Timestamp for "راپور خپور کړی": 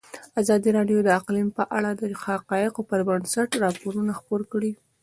3.63-4.71